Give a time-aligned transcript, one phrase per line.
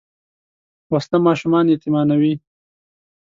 [0.93, 2.33] وسله ماشومان یتیمانوي